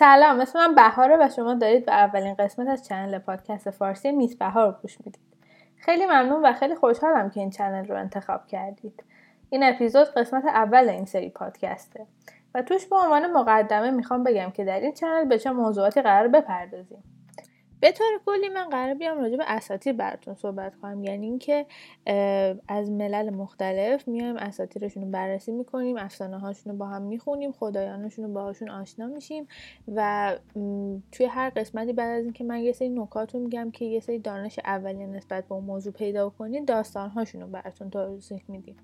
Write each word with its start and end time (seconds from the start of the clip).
سلام 0.00 0.40
اسم 0.40 0.58
من 0.58 0.74
بهاره 0.74 1.16
و 1.20 1.28
شما 1.28 1.54
دارید 1.54 1.86
به 1.86 1.92
اولین 1.92 2.34
قسمت 2.34 2.68
از 2.68 2.88
channel 2.88 3.18
پادکست 3.18 3.70
فارسی 3.70 4.12
Miss 4.12 4.36
بهار 4.36 4.66
رو 4.66 4.74
گوش 4.82 4.98
می‌دید. 5.04 5.22
خیلی 5.76 6.06
ممنون 6.06 6.46
و 6.46 6.52
خیلی 6.52 6.74
خوشحالم 6.74 7.30
که 7.30 7.40
این 7.40 7.50
channel 7.50 7.86
رو 7.86 7.96
انتخاب 7.96 8.46
کردید. 8.46 9.04
این 9.50 9.64
اپیزود 9.64 10.06
قسمت 10.06 10.44
اول 10.44 10.88
این 10.88 11.04
سری 11.04 11.30
پادکسته 11.30 12.06
و 12.54 12.62
توش 12.62 12.86
به 12.86 12.96
عنوان 12.96 13.32
مقدمه 13.32 13.90
می‌خوام 13.90 14.24
بگم 14.24 14.50
که 14.50 14.64
در 14.64 14.80
این 14.80 14.92
channel 14.92 15.24
به 15.24 15.38
چه 15.38 15.50
موضوعاتی 15.50 16.02
قراره 16.02 16.28
بپردازیم. 16.28 17.02
به 17.80 17.92
طور 17.92 18.06
کلی 18.26 18.48
من 18.48 18.68
قراره 18.68 18.94
بیام 18.94 19.18
راجع 19.18 19.36
به 19.36 19.44
اساطیر 19.46 19.92
براتون 19.92 20.34
صحبت 20.34 20.76
کنم. 20.82 21.04
یعنی 21.04 21.26
اینکه 21.26 21.66
از 22.68 22.90
ملل 22.90 23.30
مختلف 23.30 24.08
میایم 24.08 24.36
اساطیرشون 24.36 25.02
رو 25.02 25.10
بررسی 25.10 25.52
می‌کنیم 25.52 25.96
افسانه 25.96 26.38
هاشون 26.38 26.72
رو 26.72 26.78
با 26.78 26.86
هم 26.86 27.02
می‌خونیم 27.02 27.52
خدایانشون 27.52 28.24
رو 28.24 28.32
باهاشون 28.32 28.70
آشنا 28.70 29.06
میشیم 29.06 29.48
و 29.88 30.32
توی 31.12 31.26
هر 31.26 31.50
قسمتی 31.50 31.92
بعد 31.92 32.18
از 32.18 32.24
اینکه 32.24 32.44
من 32.44 32.60
یه 32.60 32.72
سری 32.72 32.88
نکات 32.88 33.34
رو 33.34 33.40
میگم 33.40 33.70
که 33.70 33.84
یه 33.84 34.00
سری 34.00 34.18
دانش 34.18 34.58
اولیه 34.64 35.06
نسبت 35.06 35.48
به 35.48 35.54
اون 35.54 35.64
موضوع 35.64 35.92
پیدا 35.92 36.30
کنید 36.30 36.64
داستان 36.64 37.10
هاشون 37.10 37.40
رو 37.40 37.46
براتون 37.46 37.90
توضیح 37.90 38.42
میدیم. 38.48 38.76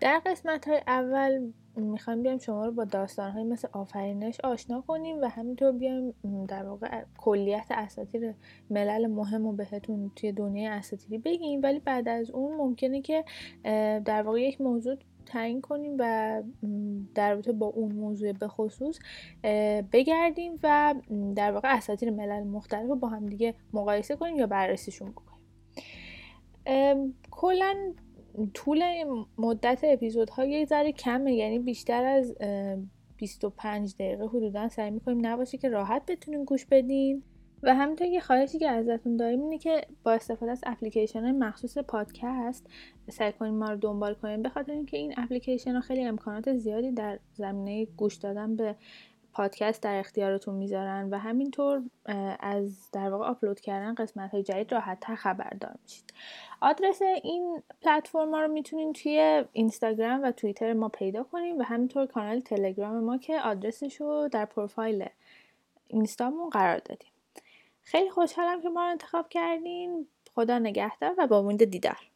در 0.00 0.22
قسمت 0.26 0.68
های 0.68 0.80
اول 0.86 1.52
می‌خوایم 1.76 2.22
بیایم 2.22 2.38
شما 2.38 2.66
رو 2.66 2.72
با 2.72 2.84
داستان 2.84 3.30
های 3.30 3.44
مثل 3.44 3.68
آفرینش 3.72 4.40
آشنا 4.40 4.80
کنیم 4.80 5.20
و 5.20 5.28
همینطور 5.28 5.72
بیایم 5.72 6.14
در 6.48 6.66
واقع 6.66 7.04
کلیت 7.18 7.66
اساتیر 7.70 8.34
ملل 8.70 9.06
مهم 9.06 9.46
رو 9.46 9.52
بهتون 9.52 10.10
توی 10.16 10.32
دنیای 10.32 10.66
اساتیری 10.66 11.18
بگیم. 11.18 11.60
ولی 11.62 11.78
بعد 11.78 12.08
از 12.08 12.30
اون 12.30 12.56
ممکنه 12.56 13.00
که 13.00 13.24
در 14.04 14.22
واقع 14.22 14.40
یک 14.40 14.60
موضوع 14.60 14.96
تعیین 15.26 15.60
کنیم 15.60 15.96
و 15.98 16.42
در 17.14 17.30
رابطه 17.32 17.52
با 17.52 17.66
اون 17.66 17.92
موضوع 17.92 18.32
به 18.32 18.48
خصوص 18.48 18.98
بگردیم 19.92 20.58
و 20.62 20.94
در 21.36 21.52
واقع 21.52 21.76
اساتیر 21.76 22.10
ملل 22.10 22.42
مختلف 22.42 22.88
رو 22.88 22.96
با 22.96 23.08
هم 23.08 23.26
دیگه 23.26 23.54
مقایسه 23.72 24.16
کنیم 24.16 24.36
یا 24.36 24.46
بررسیشون 24.46 25.10
بکنیم. 25.10 25.34
کلا 27.30 27.76
طول 28.54 29.04
مدت 29.38 29.80
اپیزودها 29.84 30.44
یه 30.44 30.64
ذره 30.64 30.92
کمه 30.92 31.34
یعنی 31.34 31.58
بیشتر 31.58 32.04
از 32.04 32.34
25 33.16 33.94
دقیقه 33.94 34.26
حدودا 34.26 34.68
سعی 34.68 34.90
می‌کنیم 34.90 35.26
نباشه 35.26 35.58
که 35.58 35.68
راحت 35.68 36.02
بتونیم 36.06 36.44
گوش 36.44 36.66
بدین. 36.66 37.22
و 37.64 37.74
همینطور 37.74 38.06
یه 38.06 38.20
خواهشی 38.20 38.58
که 38.58 38.68
ازتون 38.68 39.16
داریم 39.16 39.42
اینه 39.42 39.58
که 39.58 39.86
با 40.02 40.12
استفاده 40.12 40.52
از 40.52 40.60
اپلیکیشن 40.66 41.38
مخصوص 41.38 41.78
پادکست 41.78 42.66
سعی 43.10 43.32
کنیم 43.32 43.54
ما 43.54 43.70
رو 43.70 43.76
دنبال 43.76 44.14
کنیم 44.14 44.42
به 44.42 44.48
خاطر 44.48 44.72
اینکه 44.72 44.96
این 44.96 45.14
اپلیکیشن 45.16 45.74
ها 45.74 45.80
خیلی 45.80 46.04
امکانات 46.04 46.56
زیادی 46.56 46.92
در 46.92 47.18
زمینه 47.34 47.84
گوش 47.84 48.14
دادن 48.14 48.56
به 48.56 48.76
پادکست 49.34 49.82
در 49.82 49.98
اختیارتون 49.98 50.54
می‌ذارن 50.54 51.10
و 51.10 51.18
همینطور 51.18 51.82
از 52.40 52.90
در 52.90 53.10
واقع 53.10 53.24
آپلود 53.24 53.60
کردن 53.60 53.94
قسمت 53.94 54.30
های 54.30 54.42
جدید 54.42 54.72
راحت 54.72 55.00
تر 55.00 55.14
خبردار 55.14 55.74
میشید. 55.82 56.14
آدرس 56.60 57.02
این 57.02 57.62
پلتفرم 57.82 58.34
رو 58.34 58.48
می‌تونین 58.48 58.92
توی 58.92 59.44
اینستاگرام 59.52 60.22
و 60.22 60.30
توییتر 60.30 60.72
ما 60.72 60.88
پیدا 60.88 61.22
کنیم 61.22 61.58
و 61.58 61.62
همینطور 61.62 62.06
کانال 62.06 62.40
تلگرام 62.40 63.04
ما 63.04 63.18
که 63.18 63.40
آدرسش 63.40 64.00
رو 64.00 64.28
در 64.32 64.44
پروفایل 64.44 65.06
اینستامون 65.86 66.50
قرار 66.50 66.78
دادیم. 66.78 67.10
خیلی 67.82 68.10
خوشحالم 68.10 68.62
که 68.62 68.68
ما 68.68 68.84
رو 68.84 68.90
انتخاب 68.90 69.28
کردین. 69.28 70.06
خدا 70.34 70.58
نگهدار 70.58 71.14
و 71.18 71.26
با 71.26 71.38
امید 71.38 71.64
دیدار. 71.64 72.13